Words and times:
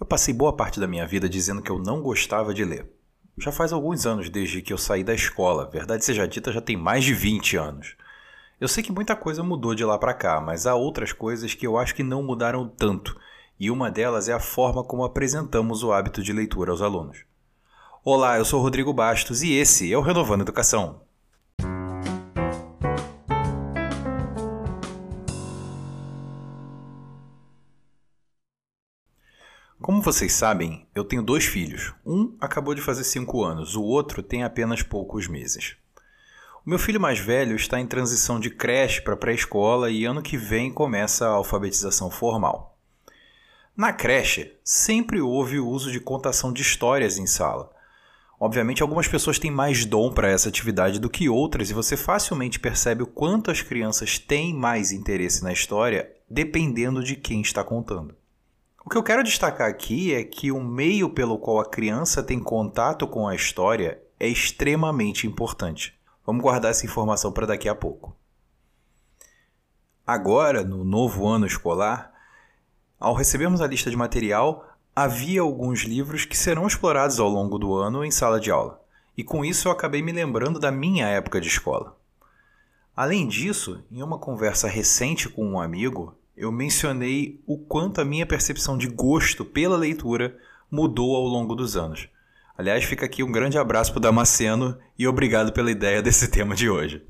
Eu 0.00 0.06
passei 0.06 0.32
boa 0.32 0.56
parte 0.56 0.80
da 0.80 0.88
minha 0.88 1.06
vida 1.06 1.28
dizendo 1.28 1.60
que 1.60 1.70
eu 1.70 1.78
não 1.78 2.00
gostava 2.00 2.54
de 2.54 2.64
ler. 2.64 2.90
Já 3.36 3.52
faz 3.52 3.70
alguns 3.70 4.06
anos 4.06 4.30
desde 4.30 4.62
que 4.62 4.72
eu 4.72 4.78
saí 4.78 5.04
da 5.04 5.12
escola, 5.12 5.68
verdade 5.68 6.04
seja 6.06 6.26
dita, 6.26 6.50
já 6.50 6.60
tem 6.60 6.74
mais 6.74 7.04
de 7.04 7.12
20 7.12 7.58
anos. 7.58 7.96
Eu 8.58 8.66
sei 8.66 8.82
que 8.82 8.90
muita 8.90 9.14
coisa 9.14 9.42
mudou 9.42 9.74
de 9.74 9.84
lá 9.84 9.98
para 9.98 10.14
cá, 10.14 10.40
mas 10.40 10.66
há 10.66 10.74
outras 10.74 11.12
coisas 11.12 11.52
que 11.52 11.66
eu 11.66 11.76
acho 11.76 11.94
que 11.94 12.02
não 12.02 12.22
mudaram 12.22 12.66
tanto, 12.66 13.14
e 13.58 13.70
uma 13.70 13.90
delas 13.90 14.26
é 14.26 14.32
a 14.32 14.40
forma 14.40 14.82
como 14.82 15.04
apresentamos 15.04 15.82
o 15.82 15.92
hábito 15.92 16.22
de 16.22 16.32
leitura 16.32 16.70
aos 16.70 16.80
alunos. 16.80 17.24
Olá, 18.02 18.38
eu 18.38 18.44
sou 18.46 18.62
Rodrigo 18.62 18.94
Bastos 18.94 19.42
e 19.42 19.52
esse 19.52 19.92
é 19.92 19.98
o 19.98 20.02
Renovando 20.02 20.40
Educação. 20.40 21.02
Como 29.82 30.02
vocês 30.02 30.34
sabem, 30.34 30.86
eu 30.94 31.02
tenho 31.02 31.22
dois 31.22 31.46
filhos. 31.46 31.94
Um 32.04 32.36
acabou 32.38 32.74
de 32.74 32.82
fazer 32.82 33.02
cinco 33.02 33.42
anos, 33.42 33.74
o 33.74 33.82
outro 33.82 34.22
tem 34.22 34.44
apenas 34.44 34.82
poucos 34.82 35.26
meses. 35.26 35.74
O 36.66 36.68
meu 36.68 36.78
filho 36.78 37.00
mais 37.00 37.18
velho 37.18 37.56
está 37.56 37.80
em 37.80 37.86
transição 37.86 38.38
de 38.38 38.50
creche 38.50 39.00
para 39.00 39.16
pré-escola 39.16 39.90
e 39.90 40.04
ano 40.04 40.20
que 40.20 40.36
vem 40.36 40.70
começa 40.70 41.26
a 41.26 41.30
alfabetização 41.30 42.10
formal. 42.10 42.78
Na 43.74 43.90
creche, 43.90 44.54
sempre 44.62 45.18
houve 45.18 45.58
o 45.58 45.66
uso 45.66 45.90
de 45.90 45.98
contação 45.98 46.52
de 46.52 46.60
histórias 46.60 47.16
em 47.16 47.26
sala. 47.26 47.70
Obviamente, 48.38 48.82
algumas 48.82 49.08
pessoas 49.08 49.38
têm 49.38 49.50
mais 49.50 49.86
dom 49.86 50.12
para 50.12 50.28
essa 50.28 50.50
atividade 50.50 51.00
do 51.00 51.08
que 51.08 51.30
outras, 51.30 51.70
e 51.70 51.74
você 51.74 51.96
facilmente 51.96 52.60
percebe 52.60 53.02
o 53.02 53.06
quanto 53.06 53.50
as 53.50 53.62
crianças 53.62 54.18
têm 54.18 54.52
mais 54.52 54.92
interesse 54.92 55.42
na 55.42 55.54
história 55.54 56.14
dependendo 56.28 57.02
de 57.02 57.16
quem 57.16 57.40
está 57.40 57.64
contando. 57.64 58.19
O 58.90 58.92
que 58.92 58.98
eu 58.98 59.04
quero 59.04 59.22
destacar 59.22 59.70
aqui 59.70 60.12
é 60.12 60.24
que 60.24 60.50
o 60.50 60.60
meio 60.60 61.10
pelo 61.10 61.38
qual 61.38 61.60
a 61.60 61.64
criança 61.64 62.24
tem 62.24 62.40
contato 62.40 63.06
com 63.06 63.28
a 63.28 63.36
história 63.36 64.02
é 64.18 64.26
extremamente 64.26 65.28
importante. 65.28 65.96
Vamos 66.26 66.42
guardar 66.42 66.72
essa 66.72 66.84
informação 66.84 67.30
para 67.30 67.46
daqui 67.46 67.68
a 67.68 67.74
pouco. 67.76 68.16
Agora, 70.04 70.64
no 70.64 70.82
novo 70.82 71.28
ano 71.28 71.46
escolar, 71.46 72.12
ao 72.98 73.14
recebermos 73.14 73.60
a 73.60 73.66
lista 73.68 73.90
de 73.90 73.96
material, 73.96 74.66
havia 74.92 75.40
alguns 75.40 75.82
livros 75.82 76.24
que 76.24 76.36
serão 76.36 76.66
explorados 76.66 77.20
ao 77.20 77.28
longo 77.28 77.60
do 77.60 77.72
ano 77.76 78.04
em 78.04 78.10
sala 78.10 78.40
de 78.40 78.50
aula. 78.50 78.82
E 79.16 79.22
com 79.22 79.44
isso 79.44 79.68
eu 79.68 79.72
acabei 79.72 80.02
me 80.02 80.10
lembrando 80.10 80.58
da 80.58 80.72
minha 80.72 81.06
época 81.06 81.40
de 81.40 81.46
escola. 81.46 81.96
Além 82.96 83.28
disso, 83.28 83.84
em 83.88 84.02
uma 84.02 84.18
conversa 84.18 84.66
recente 84.66 85.28
com 85.28 85.46
um 85.46 85.60
amigo, 85.60 86.18
eu 86.36 86.50
mencionei 86.50 87.40
o 87.46 87.58
quanto 87.58 88.00
a 88.00 88.04
minha 88.04 88.26
percepção 88.26 88.78
de 88.78 88.86
gosto 88.86 89.44
pela 89.44 89.76
leitura 89.76 90.36
mudou 90.70 91.16
ao 91.16 91.24
longo 91.24 91.54
dos 91.54 91.76
anos. 91.76 92.08
Aliás, 92.56 92.84
fica 92.84 93.06
aqui 93.06 93.22
um 93.22 93.32
grande 93.32 93.58
abraço 93.58 93.90
para 93.90 93.98
o 93.98 94.02
Damasceno 94.02 94.78
e 94.98 95.06
obrigado 95.06 95.52
pela 95.52 95.70
ideia 95.70 96.02
desse 96.02 96.28
tema 96.32 96.54
de 96.54 96.68
hoje. 96.68 97.02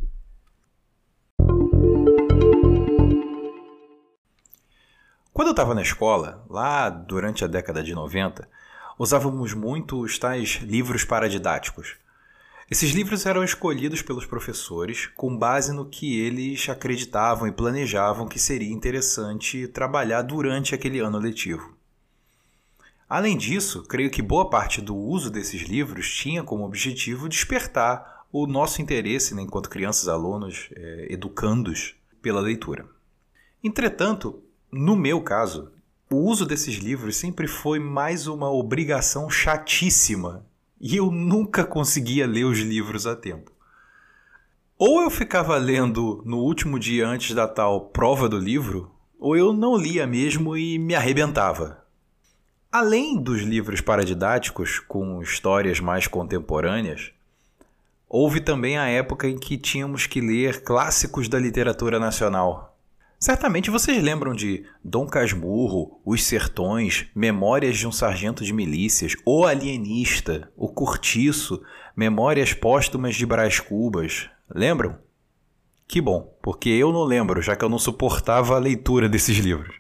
Quando 5.33 5.49
eu 5.49 5.53
estava 5.53 5.75
na 5.75 5.83
escola, 5.83 6.45
lá 6.49 6.91
durante 6.91 7.45
a 7.45 7.47
década 7.47 7.83
de 7.83 7.95
90, 7.95 8.49
usávamos 8.99 9.55
muito 9.55 10.01
os 10.01 10.19
tais 10.19 10.61
livros 10.63 11.05
paradidáticos. 11.05 11.97
Esses 12.71 12.93
livros 12.93 13.27
eram 13.27 13.43
escolhidos 13.43 14.01
pelos 14.01 14.25
professores 14.25 15.09
com 15.17 15.37
base 15.37 15.73
no 15.73 15.85
que 15.85 16.21
eles 16.21 16.69
acreditavam 16.69 17.49
e 17.49 17.53
planejavam 17.53 18.29
que 18.29 18.39
seria 18.39 18.73
interessante 18.73 19.67
trabalhar 19.67 20.23
durante 20.23 20.73
aquele 20.73 21.01
ano 21.01 21.19
letivo. 21.19 21.77
Além 23.09 23.37
disso, 23.37 23.83
creio 23.83 24.09
que 24.09 24.23
boa 24.23 24.49
parte 24.49 24.81
do 24.81 24.95
uso 24.95 25.33
desses 25.33 25.63
livros 25.63 26.15
tinha 26.15 26.45
como 26.45 26.65
objetivo 26.65 27.29
despertar 27.29 28.25
o 28.31 28.47
nosso 28.47 28.81
interesse, 28.81 29.35
né, 29.35 29.43
enquanto 29.43 29.69
crianças, 29.69 30.07
alunos, 30.07 30.69
é, 30.77 31.09
educandos, 31.11 31.97
pela 32.23 32.41
leitura. 32.41 32.87
Entretanto, 33.65 34.45
no 34.71 34.95
meu 34.95 35.21
caso, 35.23 35.73
o 36.09 36.19
uso 36.19 36.47
desses 36.47 36.77
livros 36.77 37.17
sempre 37.17 37.49
foi 37.49 37.81
mais 37.81 38.29
uma 38.29 38.49
obrigação 38.49 39.29
chatíssima 39.29 40.49
e 40.81 40.97
eu 40.97 41.11
nunca 41.11 41.65
conseguia 41.65 42.27
ler 42.27 42.45
os 42.45 42.59
livros 42.59 43.07
a 43.07 43.15
tempo. 43.15 43.53
Ou 44.79 45.03
eu 45.03 45.11
ficava 45.11 45.57
lendo 45.59 46.23
no 46.25 46.39
último 46.39 46.79
dia 46.79 47.07
antes 47.07 47.35
da 47.35 47.47
tal 47.47 47.89
prova 47.89 48.29
do 48.29 48.39
livro, 48.39 48.91
ou 49.19 49.37
eu 49.37 49.53
não 49.53 49.77
lia 49.77 50.07
mesmo 50.07 50.57
e 50.57 50.79
me 50.79 50.95
arrebentava. 50.95 51.85
Além 52.73 53.21
dos 53.21 53.43
livros 53.43 53.83
paradidáticos 53.83 54.79
com 54.79 55.21
histórias 55.21 55.81
mais 55.81 56.07
contemporâneas, 56.07 57.13
houve 58.09 58.41
também 58.41 58.79
a 58.79 58.89
época 58.89 59.29
em 59.29 59.37
que 59.37 59.59
tínhamos 59.59 60.07
que 60.07 60.21
ler 60.21 60.63
clássicos 60.63 61.29
da 61.29 61.39
literatura 61.39 61.99
nacional, 61.99 62.70
Certamente 63.23 63.69
vocês 63.69 64.03
lembram 64.03 64.33
de 64.33 64.65
Dom 64.83 65.07
Casmurro, 65.07 66.01
Os 66.07 66.25
Sertões, 66.25 67.07
Memórias 67.15 67.77
de 67.77 67.87
um 67.87 67.93
Sargento 67.93 68.43
de 68.43 68.51
Milícias, 68.51 69.15
O 69.27 69.45
Alienista, 69.45 70.51
O 70.57 70.69
Curtiço, 70.69 71.63
Memórias 71.95 72.55
Póstumas 72.55 73.15
de 73.15 73.27
Brás 73.27 73.61
Cubas. 73.61 74.31
Lembram? 74.49 74.97
Que 75.87 76.01
bom, 76.01 76.35
porque 76.43 76.71
eu 76.71 76.95
não 76.95 77.05
lembro, 77.05 77.43
já 77.43 77.55
que 77.55 77.63
eu 77.63 77.69
não 77.69 77.79
suportava 77.79 78.57
a 78.57 78.59
leitura 78.59 79.07
desses 79.07 79.37
livros. 79.37 79.77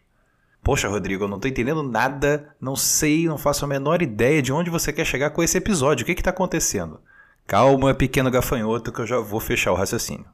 Poxa, 0.62 0.86
Rodrigo, 0.86 1.24
eu 1.24 1.28
não 1.28 1.36
estou 1.36 1.50
entendendo 1.50 1.82
nada, 1.82 2.54
não 2.60 2.76
sei, 2.76 3.24
não 3.24 3.38
faço 3.38 3.64
a 3.64 3.68
menor 3.68 4.02
ideia 4.02 4.42
de 4.42 4.52
onde 4.52 4.68
você 4.68 4.92
quer 4.92 5.06
chegar 5.06 5.30
com 5.30 5.42
esse 5.42 5.56
episódio. 5.56 6.02
O 6.02 6.06
que 6.06 6.12
está 6.12 6.28
acontecendo? 6.28 7.00
Calma, 7.46 7.94
pequeno 7.94 8.30
gafanhoto, 8.30 8.92
que 8.92 9.00
eu 9.00 9.06
já 9.06 9.18
vou 9.18 9.40
fechar 9.40 9.72
o 9.72 9.76
raciocínio. 9.76 10.26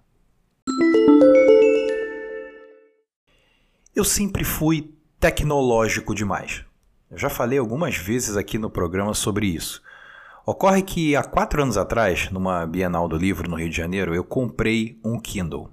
Eu 3.97 4.05
sempre 4.05 4.45
fui 4.45 4.93
tecnológico 5.19 6.15
demais. 6.15 6.63
Eu 7.11 7.17
já 7.17 7.31
falei 7.31 7.59
algumas 7.59 7.97
vezes 7.97 8.37
aqui 8.37 8.59
no 8.59 8.69
programa 8.69 9.15
sobre 9.15 9.47
isso. 9.47 9.83
Ocorre 10.45 10.83
que 10.83 11.17
há 11.17 11.25
quatro 11.25 11.63
anos 11.63 11.79
atrás, 11.79 12.31
numa 12.31 12.67
Bienal 12.67 13.09
do 13.09 13.17
Livro 13.17 13.49
no 13.49 13.57
Rio 13.57 13.71
de 13.71 13.77
Janeiro, 13.79 14.15
eu 14.15 14.23
comprei 14.23 15.01
um 15.03 15.19
Kindle. 15.19 15.71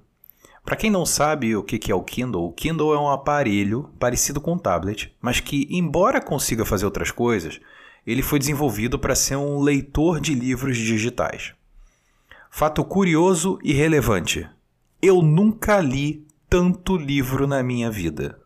Para 0.64 0.74
quem 0.74 0.90
não 0.90 1.04
sabe 1.04 1.54
o 1.54 1.62
que 1.62 1.92
é 1.92 1.94
o 1.94 2.02
Kindle, 2.02 2.46
o 2.46 2.52
Kindle 2.54 2.94
é 2.94 2.98
um 2.98 3.10
aparelho 3.10 3.90
parecido 3.98 4.40
com 4.40 4.54
um 4.54 4.58
tablet, 4.58 5.14
mas 5.20 5.38
que, 5.38 5.68
embora 5.70 6.18
consiga 6.18 6.64
fazer 6.64 6.86
outras 6.86 7.10
coisas, 7.10 7.60
ele 8.06 8.22
foi 8.22 8.38
desenvolvido 8.38 8.98
para 8.98 9.14
ser 9.14 9.36
um 9.36 9.60
leitor 9.60 10.18
de 10.18 10.34
livros 10.34 10.78
digitais. 10.78 11.52
Fato 12.50 12.82
curioso 12.86 13.58
e 13.62 13.74
relevante: 13.74 14.48
eu 15.02 15.20
nunca 15.20 15.78
li 15.78 16.23
tanto 16.54 16.96
livro 16.96 17.48
na 17.48 17.64
minha 17.64 17.90
vida. 17.90 18.38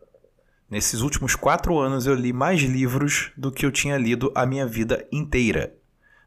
Nesses 0.67 1.01
últimos 1.01 1.35
quatro 1.35 1.77
anos 1.77 2.07
eu 2.07 2.15
li 2.15 2.33
mais 2.33 2.59
livros 2.59 3.31
do 3.37 3.51
que 3.51 3.63
eu 3.63 3.71
tinha 3.71 3.99
lido 3.99 4.31
a 4.33 4.47
minha 4.47 4.65
vida 4.65 5.07
inteira. 5.11 5.75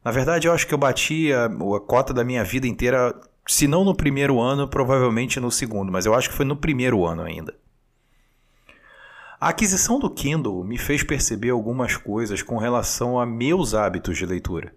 Na 0.05 0.13
verdade, 0.13 0.47
eu 0.47 0.53
acho 0.53 0.65
que 0.65 0.73
eu 0.73 0.79
bati 0.79 1.33
a, 1.33 1.47
a 1.47 1.81
cota 1.81 2.15
da 2.15 2.23
minha 2.23 2.45
vida 2.45 2.69
inteira, 2.69 3.13
se 3.49 3.67
não 3.67 3.85
no 3.85 3.97
primeiro 3.97 4.39
ano, 4.39 4.69
provavelmente 4.69 5.41
no 5.41 5.51
segundo, 5.51 5.91
mas 5.91 6.07
eu 6.07 6.15
acho 6.15 6.31
que 6.31 6.37
foi 6.37 6.45
no 6.45 6.55
primeiro 6.55 7.05
ano 7.05 7.23
ainda. 7.23 7.53
A 9.41 9.49
aquisição 9.49 9.99
do 9.99 10.09
Kindle 10.09 10.63
me 10.63 10.79
fez 10.79 11.03
perceber 11.03 11.51
algumas 11.51 11.97
coisas 11.97 12.43
com 12.43 12.59
relação 12.59 13.19
a 13.19 13.27
meus 13.27 13.75
hábitos 13.75 14.17
de 14.17 14.25
leitura. 14.25 14.73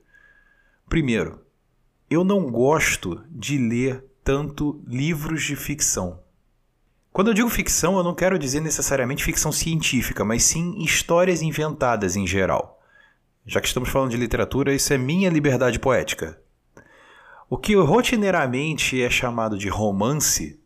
Primeiro, 0.90 1.40
eu 2.10 2.24
não 2.24 2.50
gosto 2.50 3.24
de 3.30 3.60
ler 3.60 4.04
tanto 4.24 4.82
livros 4.88 5.44
de 5.44 5.56
ficção. 5.56 6.25
Quando 7.16 7.30
eu 7.30 7.34
digo 7.34 7.50
ficção, 7.50 7.96
eu 7.96 8.04
não 8.04 8.14
quero 8.14 8.38
dizer 8.38 8.60
necessariamente 8.60 9.24
ficção 9.24 9.50
científica, 9.50 10.26
mas 10.26 10.44
sim 10.44 10.84
histórias 10.84 11.42
inventadas 11.42 12.18
em 12.18 12.28
geral. 12.28 12.78
Já 13.46 13.62
que 13.62 13.68
estamos 13.68 13.88
falando 13.88 14.12
de 14.12 14.18
literatura, 14.18 14.74
isso 14.74 14.92
é 14.94 14.98
minha 14.98 15.30
liberdade 15.30 15.80
poética. 15.80 16.38
O 17.50 17.58
que 17.58 17.74
rotineiramente 17.74 19.02
é 19.02 19.10
chamado 19.10 19.58
de 19.58 19.70
romance, 19.70 20.60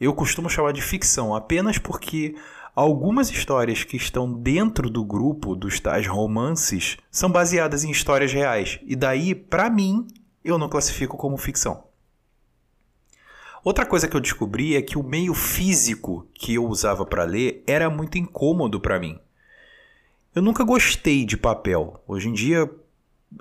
eu 0.00 0.14
costumo 0.14 0.48
chamar 0.48 0.72
de 0.72 0.80
ficção 0.80 1.34
apenas 1.34 1.76
porque 1.76 2.34
algumas 2.74 3.30
histórias 3.30 3.84
que 3.84 3.98
estão 3.98 4.32
dentro 4.32 4.88
do 4.88 5.04
grupo 5.04 5.54
dos 5.54 5.80
tais 5.80 6.06
romances 6.06 6.96
são 7.10 7.30
baseadas 7.30 7.84
em 7.84 7.90
histórias 7.90 8.32
reais, 8.32 8.80
e 8.86 8.96
daí, 8.96 9.34
para 9.34 9.68
mim, 9.68 10.06
eu 10.42 10.56
não 10.56 10.70
classifico 10.70 11.18
como 11.18 11.36
ficção. 11.36 11.89
Outra 13.62 13.84
coisa 13.84 14.08
que 14.08 14.16
eu 14.16 14.20
descobri 14.20 14.74
é 14.74 14.82
que 14.82 14.96
o 14.96 15.02
meio 15.02 15.34
físico 15.34 16.26
que 16.32 16.54
eu 16.54 16.64
usava 16.66 17.04
para 17.04 17.24
ler 17.24 17.62
era 17.66 17.90
muito 17.90 18.16
incômodo 18.16 18.80
para 18.80 18.98
mim. 18.98 19.18
Eu 20.34 20.40
nunca 20.40 20.64
gostei 20.64 21.24
de 21.24 21.36
papel. 21.36 22.02
Hoje 22.06 22.28
em 22.28 22.32
dia 22.32 22.70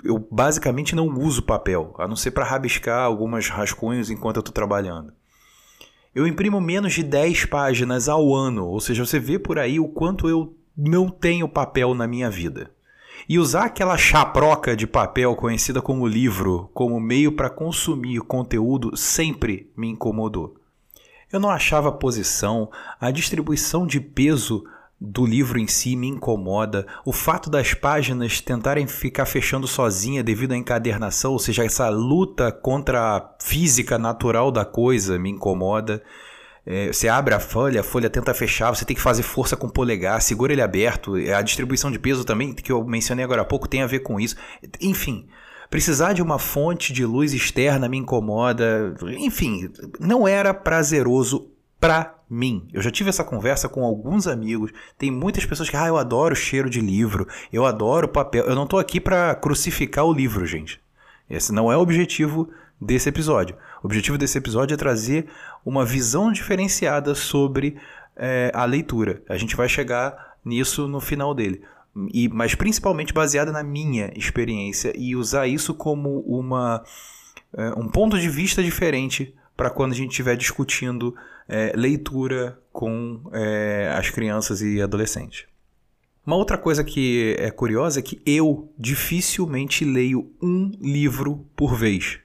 eu 0.03 0.27
basicamente 0.29 0.95
não 0.95 1.07
uso 1.07 1.41
papel, 1.41 1.95
a 1.97 2.07
não 2.07 2.15
ser 2.15 2.31
para 2.31 2.45
rabiscar 2.45 3.03
algumas 3.03 3.47
rascunhos 3.49 4.09
enquanto 4.09 4.37
eu 4.37 4.41
estou 4.41 4.53
trabalhando. 4.53 5.13
Eu 6.13 6.27
imprimo 6.27 6.59
menos 6.59 6.93
de 6.93 7.03
10 7.03 7.45
páginas 7.45 8.09
ao 8.09 8.35
ano, 8.35 8.67
ou 8.67 8.79
seja, 8.79 9.05
você 9.05 9.19
vê 9.19 9.39
por 9.39 9.57
aí 9.57 9.79
o 9.79 9.87
quanto 9.87 10.27
eu 10.27 10.55
não 10.75 11.09
tenho 11.09 11.47
papel 11.47 11.93
na 11.93 12.07
minha 12.07 12.29
vida. 12.29 12.71
E 13.29 13.37
usar 13.37 13.65
aquela 13.65 13.95
chaproca 13.95 14.75
de 14.75 14.87
papel 14.87 15.35
conhecida 15.35 15.83
como 15.83 16.07
livro 16.07 16.67
como 16.73 16.99
meio 16.99 17.31
para 17.31 17.47
consumir 17.47 18.21
conteúdo 18.21 18.97
sempre 18.97 19.71
me 19.77 19.87
incomodou. 19.87 20.55
Eu 21.31 21.39
não 21.39 21.51
achava 21.51 21.89
a 21.89 21.91
posição, 21.91 22.71
a 22.99 23.11
distribuição 23.11 23.85
de 23.85 23.99
peso 24.01 24.63
do 24.99 25.27
livro 25.27 25.59
em 25.59 25.67
si 25.67 25.95
me 25.95 26.07
incomoda. 26.07 26.87
O 27.05 27.13
fato 27.13 27.51
das 27.51 27.71
páginas 27.75 28.41
tentarem 28.41 28.87
ficar 28.87 29.27
fechando 29.27 29.67
sozinha 29.67 30.23
devido 30.23 30.53
à 30.53 30.57
encadernação, 30.57 31.33
ou 31.33 31.39
seja, 31.39 31.63
essa 31.63 31.87
luta 31.87 32.51
contra 32.51 33.15
a 33.15 33.29
física 33.39 33.99
natural 33.99 34.51
da 34.51 34.65
coisa 34.65 35.19
me 35.19 35.29
incomoda. 35.29 36.01
É, 36.71 36.93
você 36.93 37.07
abre 37.07 37.33
a 37.33 37.39
folha, 37.39 37.81
a 37.81 37.83
folha 37.83 38.11
tenta 38.11 38.31
fechar, 38.31 38.69
você 38.69 38.85
tem 38.85 38.95
que 38.95 39.01
fazer 39.01 39.23
força 39.23 39.57
com 39.57 39.65
o 39.65 39.71
polegar, 39.71 40.21
segura 40.21 40.53
ele 40.53 40.61
aberto. 40.61 41.15
A 41.15 41.41
distribuição 41.41 41.89
de 41.89 41.97
peso 41.97 42.23
também, 42.23 42.53
que 42.53 42.71
eu 42.71 42.85
mencionei 42.85 43.25
agora 43.25 43.41
há 43.41 43.45
pouco, 43.45 43.67
tem 43.67 43.81
a 43.81 43.87
ver 43.87 44.01
com 44.01 44.19
isso. 44.19 44.35
Enfim, 44.79 45.27
precisar 45.67 46.13
de 46.13 46.21
uma 46.21 46.37
fonte 46.37 46.93
de 46.93 47.03
luz 47.03 47.33
externa 47.33 47.89
me 47.89 47.97
incomoda. 47.97 48.93
Enfim, 49.17 49.71
não 49.99 50.27
era 50.27 50.53
prazeroso 50.53 51.49
para 51.79 52.13
mim. 52.29 52.67
Eu 52.71 52.83
já 52.83 52.91
tive 52.91 53.09
essa 53.09 53.23
conversa 53.23 53.67
com 53.67 53.83
alguns 53.83 54.27
amigos. 54.27 54.71
Tem 54.95 55.09
muitas 55.09 55.47
pessoas 55.47 55.71
que, 55.71 55.75
ah, 55.75 55.87
eu 55.87 55.97
adoro 55.97 56.33
o 56.33 56.37
cheiro 56.37 56.69
de 56.69 56.81
livro, 56.81 57.27
eu 57.51 57.65
adoro 57.65 58.07
papel. 58.07 58.45
Eu 58.45 58.53
não 58.53 58.67
tô 58.67 58.77
aqui 58.77 59.01
para 59.01 59.33
crucificar 59.33 60.05
o 60.05 60.13
livro, 60.13 60.45
gente. 60.45 60.79
Esse 61.27 61.51
não 61.51 61.71
é 61.71 61.75
o 61.75 61.81
objetivo 61.81 62.47
desse 62.79 63.09
episódio. 63.09 63.55
O 63.81 63.87
objetivo 63.87 64.17
desse 64.17 64.37
episódio 64.37 64.73
é 64.73 64.77
trazer 64.77 65.27
uma 65.65 65.85
visão 65.85 66.31
diferenciada 66.31 67.15
sobre 67.15 67.77
é, 68.15 68.51
a 68.53 68.65
leitura. 68.65 69.23
A 69.29 69.37
gente 69.37 69.55
vai 69.55 69.69
chegar 69.69 70.35
nisso 70.43 70.87
no 70.87 70.99
final 70.99 71.33
dele. 71.33 71.61
E, 72.13 72.29
mas 72.29 72.55
principalmente 72.55 73.13
baseada 73.13 73.51
na 73.51 73.63
minha 73.63 74.11
experiência 74.15 74.93
e 74.95 75.15
usar 75.15 75.47
isso 75.47 75.73
como 75.73 76.19
uma, 76.21 76.83
é, 77.53 77.69
um 77.71 77.87
ponto 77.87 78.19
de 78.19 78.29
vista 78.29 78.61
diferente 78.61 79.33
para 79.55 79.69
quando 79.69 79.93
a 79.93 79.95
gente 79.95 80.11
estiver 80.11 80.35
discutindo 80.35 81.15
é, 81.47 81.73
leitura 81.75 82.59
com 82.71 83.21
é, 83.33 83.93
as 83.97 84.09
crianças 84.09 84.61
e 84.61 84.81
adolescentes. 84.81 85.45
Uma 86.25 86.35
outra 86.35 86.57
coisa 86.57 86.83
que 86.83 87.35
é 87.39 87.49
curiosa 87.49 87.99
é 87.99 88.03
que 88.03 88.21
eu 88.25 88.71
dificilmente 88.77 89.83
leio 89.83 90.31
um 90.41 90.71
livro 90.79 91.47
por 91.55 91.75
vez. 91.75 92.19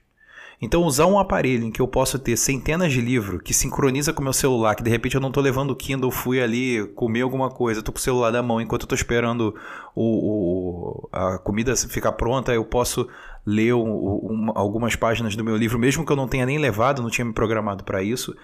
Então, 0.61 0.83
usar 0.83 1.05
um 1.05 1.19
aparelho 1.19 1.65
em 1.65 1.71
que 1.71 1.81
eu 1.81 1.87
posso 1.87 2.17
ter 2.17 2.37
centenas 2.37 2.91
de 2.91 3.01
livros, 3.01 3.41
que 3.43 3.53
sincroniza 3.53 4.13
com 4.13 4.21
o 4.21 4.23
meu 4.23 4.33
celular, 4.33 4.75
que 4.75 4.83
de 4.83 4.89
repente 4.89 5.15
eu 5.15 5.21
não 5.21 5.27
estou 5.29 5.43
levando 5.43 5.71
o 5.71 5.75
Kindle, 5.75 6.09
fui 6.11 6.41
ali 6.41 6.87
comer 6.95 7.21
alguma 7.21 7.49
coisa, 7.49 7.81
estou 7.81 7.93
com 7.93 7.99
o 7.99 8.01
celular 8.01 8.31
na 8.31 8.41
mão, 8.41 8.61
enquanto 8.61 8.83
estou 8.83 8.95
esperando 8.95 9.53
o, 9.93 10.03
o, 10.03 11.09
a 11.11 11.37
comida 11.37 11.75
ficar 11.75 12.13
pronta, 12.13 12.53
eu 12.53 12.63
posso 12.63 13.07
ler 13.45 13.73
um, 13.73 14.51
algumas 14.55 14.95
páginas 14.95 15.35
do 15.35 15.43
meu 15.43 15.57
livro, 15.57 15.77
mesmo 15.77 16.05
que 16.05 16.11
eu 16.11 16.15
não 16.15 16.27
tenha 16.27 16.45
nem 16.45 16.57
levado, 16.57 17.01
não 17.01 17.09
tinha 17.09 17.25
me 17.25 17.33
programado 17.33 17.83
para 17.83 18.01
isso 18.01 18.35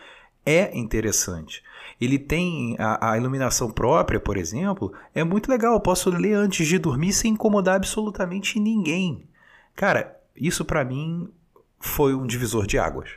é 0.45 0.75
interessante. 0.77 1.63
Ele 1.99 2.17
tem 2.17 2.75
a, 2.79 3.11
a, 3.11 3.17
iluminação 3.17 3.69
própria, 3.69 4.19
por 4.19 4.37
exemplo, 4.37 4.91
é 5.13 5.23
muito 5.23 5.49
legal. 5.49 5.73
Eu 5.73 5.79
posso 5.79 6.09
ler 6.09 6.33
antes 6.33 6.67
de 6.67 6.79
dormir 6.79 7.13
sem 7.13 7.33
incomodar 7.33 7.75
absolutamente 7.75 8.59
ninguém. 8.59 9.27
Cara, 9.75 10.19
isso 10.35 10.65
para 10.65 10.83
mim 10.83 11.29
foi 11.81 12.13
um 12.13 12.25
divisor 12.25 12.65
de 12.65 12.77
águas. 12.77 13.09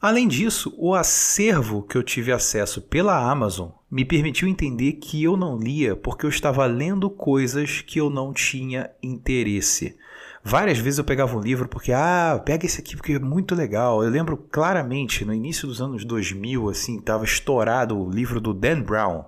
Além 0.00 0.26
disso, 0.26 0.74
o 0.76 0.94
acervo 0.94 1.82
que 1.82 1.96
eu 1.96 2.02
tive 2.02 2.32
acesso 2.32 2.82
pela 2.82 3.30
Amazon 3.30 3.70
me 3.88 4.04
permitiu 4.04 4.48
entender 4.48 4.94
que 4.94 5.22
eu 5.22 5.36
não 5.36 5.56
lia 5.56 5.94
porque 5.94 6.26
eu 6.26 6.30
estava 6.30 6.66
lendo 6.66 7.08
coisas 7.08 7.82
que 7.82 8.00
eu 8.00 8.10
não 8.10 8.32
tinha 8.32 8.90
interesse. 9.00 9.96
Várias 10.42 10.78
vezes 10.78 10.98
eu 10.98 11.04
pegava 11.04 11.36
um 11.36 11.40
livro 11.40 11.68
porque, 11.68 11.92
ah, 11.92 12.42
pega 12.44 12.66
esse 12.66 12.80
aqui 12.80 12.96
porque 12.96 13.12
é 13.12 13.18
muito 13.20 13.54
legal. 13.54 14.02
Eu 14.02 14.10
lembro 14.10 14.36
claramente, 14.36 15.24
no 15.24 15.32
início 15.32 15.68
dos 15.68 15.80
anos 15.80 16.04
2000, 16.04 16.68
assim, 16.68 16.98
estava 16.98 17.24
estourado 17.24 17.96
o 17.96 18.10
livro 18.10 18.40
do 18.40 18.52
Dan 18.52 18.80
Brown, 18.80 19.24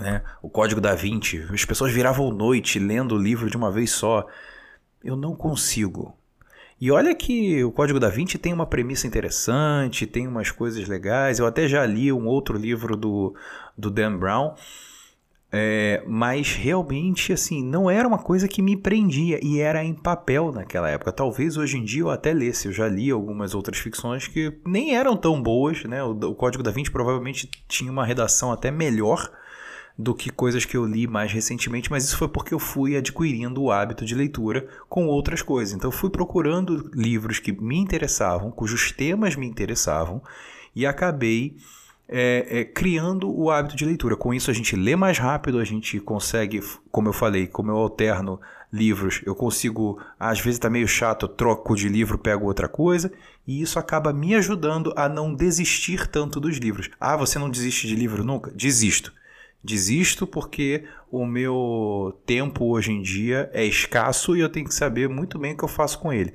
né? 0.00 0.22
O 0.40 0.48
Código 0.48 0.80
da 0.80 0.94
Vinci. 0.94 1.46
As 1.52 1.64
pessoas 1.66 1.92
viravam 1.92 2.32
noite 2.32 2.78
lendo 2.78 3.14
o 3.14 3.22
livro 3.22 3.50
de 3.50 3.56
uma 3.56 3.70
vez 3.70 3.90
só. 3.90 4.26
Eu 5.02 5.14
não 5.14 5.36
consigo. 5.36 6.16
E 6.84 6.90
olha 6.90 7.14
que 7.14 7.64
o 7.64 7.72
Código 7.72 7.98
da 7.98 8.10
Vinci 8.10 8.36
tem 8.36 8.52
uma 8.52 8.66
premissa 8.66 9.06
interessante, 9.06 10.06
tem 10.06 10.28
umas 10.28 10.50
coisas 10.50 10.86
legais. 10.86 11.38
Eu 11.38 11.46
até 11.46 11.66
já 11.66 11.86
li 11.86 12.12
um 12.12 12.26
outro 12.26 12.58
livro 12.58 12.94
do, 12.94 13.34
do 13.74 13.90
Dan 13.90 14.18
Brown. 14.18 14.52
É, 15.50 16.04
mas 16.06 16.52
realmente, 16.52 17.32
assim, 17.32 17.64
não 17.64 17.88
era 17.88 18.06
uma 18.06 18.18
coisa 18.18 18.46
que 18.46 18.60
me 18.60 18.76
prendia 18.76 19.40
e 19.42 19.60
era 19.60 19.82
em 19.82 19.94
papel 19.94 20.52
naquela 20.52 20.90
época. 20.90 21.10
Talvez 21.10 21.56
hoje 21.56 21.78
em 21.78 21.84
dia 21.84 22.02
eu 22.02 22.10
até 22.10 22.34
lesse. 22.34 22.68
Eu 22.68 22.72
já 22.72 22.86
li 22.86 23.10
algumas 23.10 23.54
outras 23.54 23.78
ficções 23.78 24.28
que 24.28 24.52
nem 24.66 24.94
eram 24.94 25.16
tão 25.16 25.42
boas, 25.42 25.82
né? 25.84 26.04
O, 26.04 26.10
o 26.10 26.34
Código 26.34 26.62
da 26.62 26.70
Vinci 26.70 26.90
provavelmente 26.90 27.48
tinha 27.66 27.90
uma 27.90 28.04
redação 28.04 28.52
até 28.52 28.70
melhor 28.70 29.32
do 29.96 30.14
que 30.14 30.28
coisas 30.30 30.64
que 30.64 30.76
eu 30.76 30.84
li 30.84 31.06
mais 31.06 31.32
recentemente, 31.32 31.90
mas 31.90 32.04
isso 32.04 32.18
foi 32.18 32.28
porque 32.28 32.52
eu 32.52 32.58
fui 32.58 32.96
adquirindo 32.96 33.62
o 33.62 33.70
hábito 33.70 34.04
de 34.04 34.14
leitura 34.14 34.66
com 34.88 35.06
outras 35.06 35.40
coisas. 35.40 35.74
Então 35.74 35.88
eu 35.88 35.96
fui 35.96 36.10
procurando 36.10 36.90
livros 36.92 37.38
que 37.38 37.52
me 37.52 37.78
interessavam, 37.78 38.50
cujos 38.50 38.90
temas 38.90 39.36
me 39.36 39.46
interessavam, 39.46 40.20
e 40.74 40.84
acabei 40.84 41.56
é, 42.08 42.60
é, 42.60 42.64
criando 42.64 43.30
o 43.30 43.50
hábito 43.50 43.76
de 43.76 43.84
leitura. 43.84 44.16
Com 44.16 44.34
isso, 44.34 44.50
a 44.50 44.54
gente 44.54 44.74
lê 44.74 44.96
mais 44.96 45.18
rápido, 45.18 45.58
a 45.58 45.64
gente 45.64 46.00
consegue, 46.00 46.60
como 46.90 47.08
eu 47.08 47.12
falei, 47.12 47.46
como 47.46 47.70
eu 47.70 47.76
alterno 47.76 48.40
livros, 48.72 49.22
eu 49.24 49.36
consigo, 49.36 50.00
às 50.18 50.40
vezes 50.40 50.56
está 50.56 50.68
meio 50.68 50.88
chato, 50.88 51.28
troco 51.28 51.76
de 51.76 51.88
livro, 51.88 52.18
pego 52.18 52.46
outra 52.46 52.68
coisa, 52.68 53.12
e 53.46 53.62
isso 53.62 53.78
acaba 53.78 54.12
me 54.12 54.34
ajudando 54.34 54.92
a 54.96 55.08
não 55.08 55.32
desistir 55.32 56.08
tanto 56.08 56.40
dos 56.40 56.56
livros. 56.56 56.90
Ah, 56.98 57.16
você 57.16 57.38
não 57.38 57.48
desiste 57.48 57.86
de 57.86 57.94
livro 57.94 58.24
nunca? 58.24 58.50
Desisto. 58.50 59.12
Desisto 59.64 60.26
porque 60.26 60.84
o 61.10 61.24
meu 61.24 62.20
tempo 62.26 62.66
hoje 62.66 62.92
em 62.92 63.00
dia 63.00 63.48
é 63.54 63.64
escasso 63.64 64.36
e 64.36 64.40
eu 64.40 64.50
tenho 64.50 64.66
que 64.66 64.74
saber 64.74 65.08
muito 65.08 65.38
bem 65.38 65.54
o 65.54 65.56
que 65.56 65.64
eu 65.64 65.68
faço 65.68 65.98
com 65.98 66.12
ele. 66.12 66.34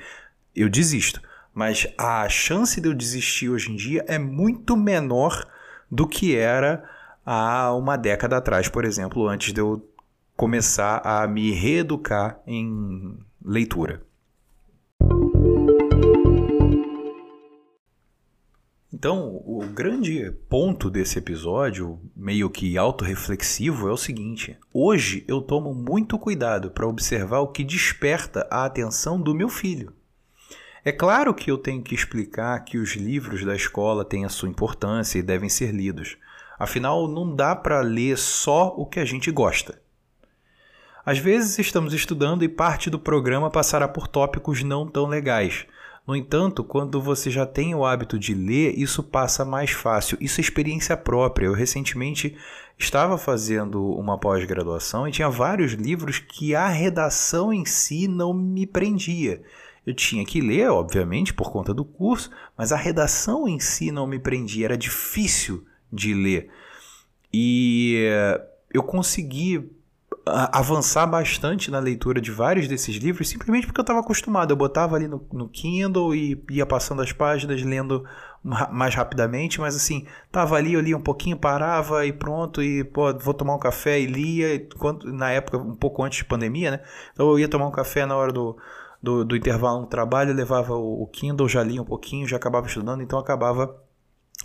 Eu 0.56 0.68
desisto. 0.68 1.22
Mas 1.54 1.86
a 1.96 2.28
chance 2.28 2.82
de 2.82 2.90
eu 2.90 2.94
desistir 2.94 3.50
hoje 3.50 3.72
em 3.72 3.76
dia 3.76 4.04
é 4.08 4.18
muito 4.18 4.76
menor 4.76 5.48
do 5.92 6.08
que 6.08 6.36
era 6.36 6.84
há 7.24 7.72
uma 7.76 7.98
década 7.98 8.38
atrás, 8.38 8.68
por 8.68 8.84
exemplo, 8.84 9.28
antes 9.28 9.54
de 9.54 9.62
eu 9.62 9.88
começar 10.36 11.00
a 11.04 11.28
me 11.28 11.52
reeducar 11.52 12.40
em 12.48 13.16
leitura. 13.46 14.02
Então, 18.92 19.44
o 19.46 19.64
grande 19.68 20.32
ponto 20.50 20.90
desse 20.90 21.20
episódio, 21.20 22.00
meio 22.16 22.50
que 22.50 22.76
autorreflexivo, 22.76 23.88
é 23.88 23.92
o 23.92 23.98
seguinte: 23.98 24.58
hoje 24.74 25.24
eu 25.28 25.42
tomo 25.42 25.76
muito 25.76 26.18
cuidado 26.18 26.72
para 26.72 26.88
observar 26.88 27.40
o 27.40 27.50
que 27.50 27.64
desperta 27.64 28.48
a 28.50 28.66
atenção 28.66 29.22
do 29.22 29.36
meu 29.36 29.48
filho. 29.48 29.94
É 30.84 30.92
claro 30.92 31.36
que 31.36 31.52
eu 31.52 31.58
tenho 31.58 31.84
que 31.84 31.94
explicar 31.94 32.60
que 32.66 32.80
os 32.80 32.96
livros 32.96 33.46
da 33.46 33.56
escola 33.56 34.04
têm 34.04 34.26
a 34.26 34.30
sua 34.30 34.50
importância 34.50 35.20
e 35.20 35.24
devem 35.24 35.50
ser 35.50 35.72
lidos. 35.72 36.18
Afinal, 36.58 37.08
não 37.08 37.36
dá 37.36 37.56
para 37.56 37.82
ler 37.82 38.18
só 38.18 38.70
o 38.76 38.88
que 38.88 39.00
a 39.00 39.06
gente 39.06 39.30
gosta. 39.30 39.80
Às 41.06 41.20
vezes 41.20 41.60
estamos 41.60 41.94
estudando 41.94 42.44
e 42.44 42.50
parte 42.50 42.90
do 42.90 42.98
programa 42.98 43.52
passará 43.52 43.88
por 43.88 44.08
tópicos 44.08 44.64
não 44.64 44.88
tão 44.88 45.06
legais. 45.06 45.68
No 46.10 46.16
entanto, 46.16 46.64
quando 46.64 47.00
você 47.00 47.30
já 47.30 47.46
tem 47.46 47.76
o 47.76 47.86
hábito 47.86 48.18
de 48.18 48.34
ler, 48.34 48.74
isso 48.76 49.04
passa 49.04 49.46
mais 49.46 49.70
fácil. 49.70 50.18
Isso 50.20 50.40
é 50.40 50.42
experiência 50.42 50.98
própria. 50.98 51.46
Eu 51.46 51.54
recentemente 51.54 52.36
estava 52.80 53.16
fazendo 53.16 53.92
uma 53.92 54.18
pós-graduação 54.18 55.08
e 55.08 55.12
tinha 55.12 55.30
vários 55.30 55.74
livros 55.74 56.18
que 56.18 56.56
a 56.56 56.68
redação 56.68 57.54
em 57.54 57.64
si 57.64 58.08
não 58.08 58.34
me 58.34 58.66
prendia. 58.66 59.44
Eu 59.86 59.94
tinha 59.94 60.26
que 60.26 60.42
ler, 60.42 60.72
obviamente, 60.72 61.32
por 61.32 61.52
conta 61.52 61.76
do 61.76 61.86
curso, 61.86 62.32
mas 62.58 62.72
a 62.72 62.76
redação 62.76 63.48
em 63.48 63.60
si 63.60 63.92
não 63.92 64.08
me 64.08 64.18
prendia, 64.18 64.66
era 64.66 64.76
difícil 64.76 65.64
de 65.94 66.16
ler. 66.16 66.50
E 67.32 68.04
eh, 68.10 68.42
eu 68.74 68.82
consegui 68.82 69.70
avançar 70.52 71.06
bastante 71.06 71.72
na 71.72 71.80
leitura 71.80 72.22
de 72.22 72.32
vários 72.32 72.68
desses 72.68 72.96
livros 72.96 73.28
simplesmente 73.28 73.66
porque 73.66 73.80
eu 73.80 73.84
estava 73.84 74.00
acostumado. 74.00 74.52
Eu 74.52 74.58
botava 74.58 74.96
ali 74.96 75.08
no, 75.08 75.26
no, 75.32 75.50
Kindle 75.50 76.16
e 76.16 76.44
ia 76.50 76.66
passando 76.66 77.02
as 77.02 77.12
páginas, 77.12 77.62
lendo 77.64 78.04
mais 78.44 78.96
rapidamente, 78.96 79.60
mas 79.60 79.76
assim, 79.76 80.06
tava 80.32 80.56
ali, 80.56 80.74
eu 80.74 80.80
lia 80.80 80.96
um 80.96 81.02
pouquinho, 81.02 81.38
parava 81.38 82.06
e 82.06 82.14
pronto, 82.14 82.64
e 82.64 82.86
pô, 82.86 83.14
vou 83.18 83.34
tomar 83.34 83.56
um 83.56 83.60
café 83.60 84.00
e 84.00 84.06
lia, 84.06 84.66
quando, 84.78 85.12
na 85.12 85.30
época, 85.30 85.58
um 85.58 85.76
pouco 85.76 86.02
antes 86.04 86.20
de 86.20 86.26
pandemia, 86.26 86.72
né? 86.72 86.80
Então 87.12 87.30
eu 87.30 87.38
ia 87.38 87.50
tomar 87.50 87.68
um 87.68 87.72
café 87.72 88.06
na 88.06 88.16
hora 88.16 88.32
do, 88.32 88.58
do, 89.04 89.26
do 89.26 89.36
intervalo 89.36 89.82
no 89.82 89.88
trabalho, 89.88 90.34
levava 90.34 90.74
o, 90.74 91.04
o 91.04 91.08
Kindle, 91.08 91.50
já 91.50 91.62
lia 91.62 91.82
um 91.82 91.86
pouquinho, 91.86 92.26
já 92.26 92.38
acabava 92.38 92.66
estudando, 92.66 93.04
então 93.04 93.20
acabava 93.20 93.76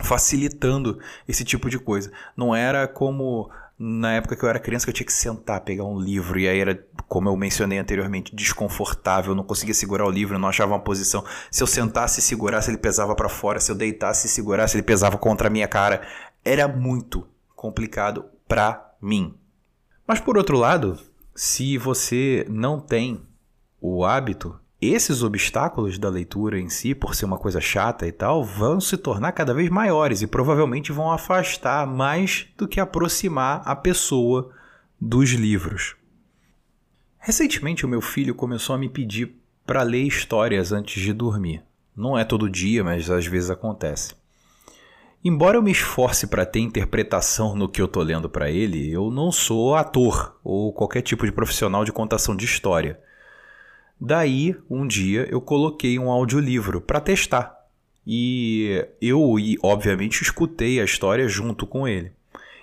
facilitando 0.01 0.99
esse 1.27 1.43
tipo 1.43 1.69
de 1.69 1.79
coisa. 1.79 2.11
Não 2.35 2.55
era 2.55 2.87
como 2.87 3.49
na 3.77 4.13
época 4.13 4.35
que 4.35 4.43
eu 4.43 4.49
era 4.49 4.59
criança 4.59 4.85
que 4.85 4.89
eu 4.89 4.93
tinha 4.93 5.05
que 5.05 5.13
sentar, 5.13 5.59
pegar 5.61 5.83
um 5.83 5.99
livro 5.99 6.39
e 6.39 6.47
aí 6.47 6.59
era 6.59 6.81
como 7.07 7.29
eu 7.29 7.35
mencionei 7.35 7.77
anteriormente, 7.77 8.35
desconfortável, 8.35 9.35
não 9.35 9.43
conseguia 9.43 9.73
segurar 9.73 10.05
o 10.05 10.09
livro, 10.09 10.39
não 10.39 10.47
achava 10.47 10.73
uma 10.73 10.79
posição. 10.79 11.23
Se 11.51 11.61
eu 11.61 11.67
sentasse 11.67 12.19
e 12.19 12.23
segurasse, 12.23 12.69
ele 12.71 12.77
pesava 12.77 13.15
para 13.15 13.29
fora, 13.29 13.59
se 13.59 13.71
eu 13.71 13.75
deitasse 13.75 14.27
e 14.27 14.29
segurasse, 14.29 14.75
ele 14.75 14.83
pesava 14.83 15.17
contra 15.17 15.47
a 15.47 15.51
minha 15.51 15.67
cara. 15.67 16.01
Era 16.43 16.67
muito 16.67 17.27
complicado 17.55 18.25
para 18.47 18.93
mim. 19.01 19.35
Mas 20.07 20.19
por 20.19 20.37
outro 20.37 20.57
lado, 20.57 20.97
se 21.35 21.77
você 21.77 22.45
não 22.49 22.79
tem 22.79 23.21
o 23.81 24.05
hábito, 24.05 24.59
esses 24.81 25.23
obstáculos 25.23 25.97
da 25.97 26.09
leitura 26.09 26.59
em 26.59 26.69
si, 26.69 26.93
por 26.93 27.15
ser 27.15 27.25
uma 27.25 27.37
coisa 27.37 27.61
chata 27.61 28.05
e 28.05 28.11
tal, 28.11 28.43
vão 28.43 28.79
se 28.79 28.97
tornar 28.97 29.31
cada 29.31 29.53
vez 29.53 29.69
maiores 29.69 30.21
e 30.21 30.27
provavelmente 30.27 30.91
vão 30.91 31.11
afastar 31.11 31.87
mais 31.87 32.47
do 32.57 32.67
que 32.67 32.79
aproximar 32.79 33.61
a 33.65 33.75
pessoa 33.75 34.51
dos 34.99 35.31
livros. 35.31 35.95
Recentemente, 37.17 37.85
o 37.85 37.89
meu 37.89 38.01
filho 38.01 38.35
começou 38.35 38.75
a 38.75 38.77
me 38.77 38.89
pedir 38.89 39.35
para 39.65 39.81
ler 39.81 40.03
histórias 40.03 40.71
antes 40.71 41.01
de 41.01 41.13
dormir. 41.13 41.63
Não 41.95 42.17
é 42.17 42.23
todo 42.23 42.49
dia, 42.49 42.83
mas 42.83 43.09
às 43.09 43.25
vezes 43.25 43.49
acontece. 43.49 44.13
Embora 45.23 45.57
eu 45.57 45.63
me 45.63 45.71
esforce 45.71 46.27
para 46.27 46.45
ter 46.45 46.59
interpretação 46.59 47.55
no 47.55 47.67
que 47.67 47.81
eu 47.81 47.87
tô 47.87 48.03
lendo 48.03 48.29
para 48.29 48.51
ele, 48.51 48.91
eu 48.91 49.09
não 49.09 49.31
sou 49.31 49.73
ator 49.73 50.39
ou 50.43 50.71
qualquer 50.71 51.01
tipo 51.01 51.25
de 51.25 51.31
profissional 51.31 51.83
de 51.83 51.91
contação 51.91 52.35
de 52.35 52.45
história. 52.45 52.99
Daí, 53.99 54.55
um 54.69 54.85
dia 54.85 55.27
eu 55.31 55.39
coloquei 55.39 55.97
um 55.97 56.09
audiolivro 56.09 56.81
para 56.81 56.99
testar. 56.99 57.55
E 58.05 58.85
eu, 59.01 59.39
e, 59.39 59.57
obviamente, 59.63 60.21
escutei 60.21 60.79
a 60.79 60.83
história 60.83 61.27
junto 61.27 61.65
com 61.65 61.87
ele. 61.87 62.11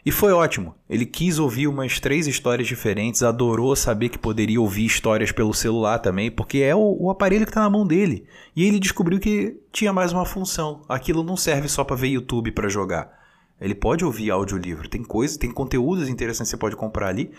E 0.05 0.11
foi 0.11 0.33
ótimo. 0.33 0.75
Ele 0.91 1.07
quis 1.07 1.39
ouvir 1.39 1.69
umas 1.69 2.01
três 2.01 2.27
histórias 2.27 2.67
diferentes, 2.67 3.23
adorou 3.23 3.75
saber 3.77 4.09
que 4.09 4.19
poderia 4.19 4.61
ouvir 4.61 4.85
histórias 4.85 5.31
pelo 5.31 5.55
celular 5.55 6.01
também, 6.01 6.31
porque 6.31 6.59
é 6.59 6.75
o, 6.75 6.97
o 6.99 7.11
aparelho 7.11 7.45
que 7.45 7.51
está 7.51 7.63
na 7.63 7.71
mão 7.71 7.87
dele. 7.87 8.27
E 8.55 8.65
ele 8.65 8.81
descobriu 8.81 9.21
que 9.21 9.61
tinha 9.71 9.93
mais 9.93 10.13
uma 10.13 10.25
função. 10.25 10.83
Aquilo 10.89 11.23
não 11.23 11.37
serve 11.37 11.69
só 11.69 11.85
para 11.85 11.97
ver 11.97 12.09
YouTube 12.09 12.51
para 12.51 12.69
jogar. 12.69 13.17
Ele 13.61 13.77
pode 13.77 14.05
ouvir 14.05 14.31
audiolivro. 14.33 14.89
Tem 14.89 15.05
coisas, 15.05 15.37
tem 15.37 15.53
conteúdos 15.53 16.09
interessantes 16.09 16.51
que 16.51 16.57
você 16.57 16.61
pode 16.61 16.75
comprar 16.75 17.09
ali, 17.09 17.31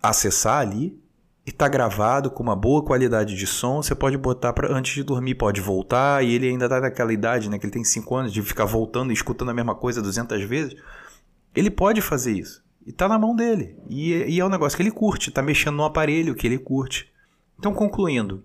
acessar 0.00 0.60
ali 0.60 0.96
e 1.46 1.52
tá 1.52 1.68
gravado 1.68 2.30
com 2.30 2.42
uma 2.42 2.56
boa 2.56 2.82
qualidade 2.82 3.36
de 3.36 3.46
som, 3.46 3.82
você 3.82 3.94
pode 3.94 4.16
botar 4.16 4.52
para 4.52 4.74
antes 4.74 4.94
de 4.94 5.02
dormir, 5.02 5.34
pode 5.34 5.60
voltar, 5.60 6.24
e 6.24 6.32
ele 6.32 6.48
ainda 6.48 6.68
tá 6.68 6.80
naquela 6.80 7.12
idade, 7.12 7.50
né, 7.50 7.58
que 7.58 7.66
ele 7.66 7.72
tem 7.72 7.84
5 7.84 8.16
anos 8.16 8.32
de 8.32 8.42
ficar 8.42 8.64
voltando 8.64 9.10
e 9.10 9.14
escutando 9.14 9.50
a 9.50 9.54
mesma 9.54 9.74
coisa 9.74 10.00
200 10.00 10.42
vezes. 10.44 10.74
Ele 11.54 11.70
pode 11.70 12.00
fazer 12.00 12.32
isso. 12.32 12.64
E 12.86 12.92
tá 12.92 13.08
na 13.08 13.18
mão 13.18 13.36
dele. 13.36 13.76
E, 13.88 14.12
e 14.12 14.40
é 14.40 14.44
um 14.44 14.48
negócio 14.48 14.76
que 14.76 14.82
ele 14.82 14.90
curte, 14.90 15.30
tá 15.30 15.42
mexendo 15.42 15.76
no 15.76 15.84
aparelho 15.84 16.34
que 16.34 16.46
ele 16.46 16.58
curte. 16.58 17.12
Então, 17.58 17.74
concluindo, 17.74 18.42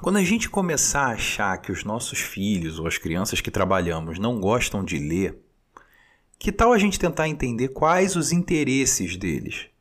quando 0.00 0.16
a 0.16 0.24
gente 0.24 0.50
começar 0.50 1.06
a 1.06 1.12
achar 1.12 1.56
que 1.58 1.72
os 1.72 1.82
nossos 1.82 2.18
filhos 2.18 2.78
ou 2.78 2.86
as 2.86 2.98
crianças 2.98 3.40
que 3.40 3.50
trabalhamos 3.50 4.18
não 4.18 4.38
gostam 4.38 4.84
de 4.84 4.98
ler, 4.98 5.38
que 6.38 6.52
tal 6.52 6.72
a 6.72 6.78
gente 6.78 6.98
tentar 6.98 7.28
entender 7.28 7.68
quais 7.68 8.16
os 8.16 8.32
interesses 8.32 9.16
deles? 9.16 9.71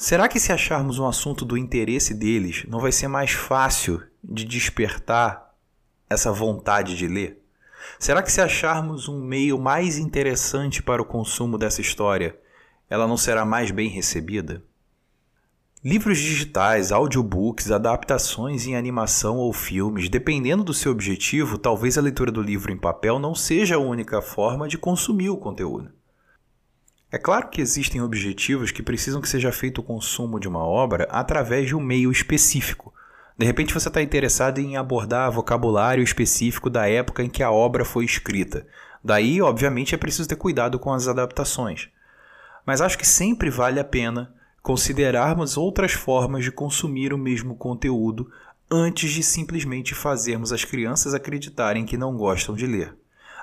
Será 0.00 0.28
que 0.28 0.38
se 0.38 0.52
acharmos 0.52 1.00
um 1.00 1.08
assunto 1.08 1.44
do 1.44 1.58
interesse 1.58 2.14
deles, 2.14 2.64
não 2.68 2.78
vai 2.78 2.92
ser 2.92 3.08
mais 3.08 3.32
fácil 3.32 4.00
de 4.22 4.44
despertar 4.44 5.52
essa 6.08 6.30
vontade 6.30 6.96
de 6.96 7.08
ler? 7.08 7.42
Será 7.98 8.22
que 8.22 8.30
se 8.30 8.40
acharmos 8.40 9.08
um 9.08 9.20
meio 9.20 9.58
mais 9.58 9.98
interessante 9.98 10.80
para 10.80 11.02
o 11.02 11.04
consumo 11.04 11.58
dessa 11.58 11.80
história, 11.80 12.38
ela 12.88 13.08
não 13.08 13.16
será 13.16 13.44
mais 13.44 13.72
bem 13.72 13.88
recebida? 13.88 14.62
Livros 15.84 16.18
digitais, 16.18 16.92
audiobooks, 16.92 17.72
adaptações 17.72 18.68
em 18.68 18.76
animação 18.76 19.38
ou 19.38 19.52
filmes, 19.52 20.08
dependendo 20.08 20.62
do 20.62 20.72
seu 20.72 20.92
objetivo, 20.92 21.58
talvez 21.58 21.98
a 21.98 22.00
leitura 22.00 22.30
do 22.30 22.40
livro 22.40 22.70
em 22.70 22.78
papel 22.78 23.18
não 23.18 23.34
seja 23.34 23.74
a 23.74 23.80
única 23.80 24.22
forma 24.22 24.68
de 24.68 24.78
consumir 24.78 25.30
o 25.30 25.36
conteúdo. 25.36 25.97
É 27.10 27.16
claro 27.16 27.48
que 27.48 27.62
existem 27.62 28.02
objetivos 28.02 28.70
que 28.70 28.82
precisam 28.82 29.22
que 29.22 29.28
seja 29.28 29.50
feito 29.50 29.80
o 29.80 29.84
consumo 29.84 30.38
de 30.38 30.46
uma 30.46 30.62
obra 30.62 31.08
através 31.10 31.66
de 31.66 31.74
um 31.74 31.80
meio 31.80 32.12
específico. 32.12 32.92
De 33.36 33.46
repente 33.46 33.72
você 33.72 33.88
está 33.88 34.02
interessado 34.02 34.58
em 34.58 34.76
abordar 34.76 35.32
vocabulário 35.32 36.04
específico 36.04 36.68
da 36.68 36.86
época 36.86 37.22
em 37.22 37.30
que 37.30 37.42
a 37.42 37.50
obra 37.50 37.82
foi 37.82 38.04
escrita. 38.04 38.66
Daí, 39.02 39.40
obviamente, 39.40 39.94
é 39.94 39.98
preciso 39.98 40.28
ter 40.28 40.36
cuidado 40.36 40.78
com 40.78 40.92
as 40.92 41.08
adaptações. 41.08 41.88
Mas 42.66 42.82
acho 42.82 42.98
que 42.98 43.06
sempre 43.06 43.48
vale 43.48 43.80
a 43.80 43.84
pena 43.84 44.34
considerarmos 44.60 45.56
outras 45.56 45.92
formas 45.92 46.44
de 46.44 46.52
consumir 46.52 47.14
o 47.14 47.18
mesmo 47.18 47.56
conteúdo 47.56 48.30
antes 48.70 49.10
de 49.12 49.22
simplesmente 49.22 49.94
fazermos 49.94 50.52
as 50.52 50.62
crianças 50.62 51.14
acreditarem 51.14 51.86
que 51.86 51.96
não 51.96 52.18
gostam 52.18 52.54
de 52.54 52.66
ler. 52.66 52.94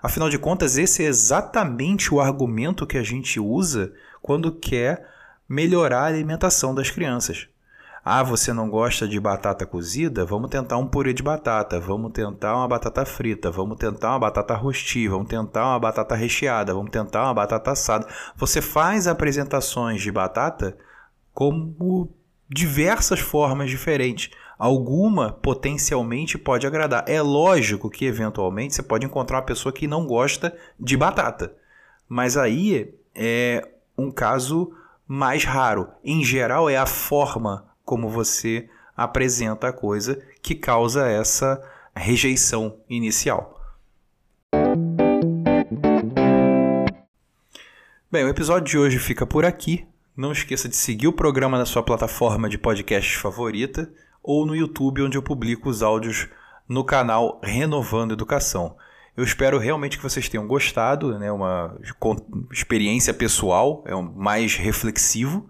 Afinal 0.01 0.29
de 0.29 0.37
contas, 0.37 0.77
esse 0.77 1.03
é 1.03 1.07
exatamente 1.07 2.13
o 2.13 2.19
argumento 2.19 2.85
que 2.85 2.97
a 2.97 3.03
gente 3.03 3.39
usa 3.39 3.93
quando 4.21 4.51
quer 4.51 5.07
melhorar 5.47 6.01
a 6.01 6.05
alimentação 6.05 6.73
das 6.73 6.89
crianças. 6.89 7.47
Ah, 8.07 8.21
você 8.21 8.53
não 8.53 8.69
gosta 8.69 9.07
de 9.07 9.19
batata 9.19 9.65
cozida? 9.65 10.23
Vamos 10.25 10.51
tentar 10.51 10.77
um 10.77 10.85
purê 10.85 11.11
de 11.11 11.23
batata, 11.23 11.79
vamos 11.79 12.11
tentar 12.11 12.55
uma 12.55 12.67
batata 12.67 13.03
frita, 13.03 13.49
vamos 13.49 13.77
tentar 13.77 14.11
uma 14.11 14.19
batata 14.19 14.53
rosti, 14.53 15.07
vamos 15.07 15.27
tentar 15.27 15.65
uma 15.69 15.79
batata 15.79 16.13
recheada, 16.13 16.71
vamos 16.71 16.91
tentar 16.91 17.23
uma 17.23 17.33
batata 17.33 17.71
assada. 17.71 18.07
Você 18.35 18.61
faz 18.61 19.07
apresentações 19.07 20.03
de 20.03 20.11
batata 20.11 20.77
como 21.33 22.07
diversas 22.47 23.19
formas 23.19 23.71
diferentes 23.71 24.29
alguma 24.57 25.31
potencialmente 25.31 26.38
pode 26.38 26.65
agradar. 26.65 27.05
É 27.07 27.21
lógico 27.21 27.89
que 27.89 28.05
eventualmente 28.05 28.75
você 28.75 28.83
pode 28.83 29.05
encontrar 29.05 29.38
uma 29.38 29.45
pessoa 29.45 29.74
que 29.74 29.88
não 29.88 30.05
gosta 30.05 30.55
de 30.79 30.95
batata, 30.97 31.55
mas 32.07 32.38
aí 32.38 32.93
é 33.13 33.67
um 33.97 34.12
caso 34.12 34.71
mais 35.07 35.43
raro. 35.43 35.89
Em 36.03 36.24
geral, 36.24 36.69
é 36.69 36.77
a 36.77 36.85
forma 36.85 37.65
como 37.83 38.09
você 38.09 38.69
apresenta 38.95 39.67
a 39.67 39.74
coisa 39.74 40.21
que 40.41 40.55
causa 40.55 41.07
essa 41.07 41.62
rejeição 41.95 42.77
inicial. 42.89 43.59
Bem, 48.12 48.24
o 48.24 48.29
episódio 48.29 48.65
de 48.65 48.77
hoje 48.77 48.97
fica 48.97 49.25
por 49.25 49.43
aqui. 49.43 49.85
Não 50.15 50.31
esqueça 50.31 50.69
de 50.69 50.75
seguir 50.77 51.07
o 51.07 51.13
programa 51.13 51.57
na 51.57 51.65
sua 51.65 51.83
plataforma 51.83 52.47
de 52.47 52.57
podcast 52.57 53.17
favorita 53.17 53.91
ou 54.25 54.46
no 54.46 54.55
YouTube, 54.55 55.03
onde 55.03 55.17
eu 55.17 55.22
publico 55.22 55.70
os 55.70 55.84
áudios 55.84 56.27
no 56.67 56.84
canal 56.84 57.39
Renovando 57.44 58.13
Educação. 58.13 58.75
Eu 59.15 59.24
espero 59.24 59.60
realmente 59.60 59.98
que 59.98 60.03
vocês 60.03 60.27
tenham 60.27 60.48
gostado, 60.48 61.17
né? 61.17 61.32
uma 61.32 61.77
experiência 62.51 63.13
pessoal, 63.13 63.84
é 63.86 63.96
um 63.96 64.01
mais 64.01 64.55
reflexivo. 64.55 65.48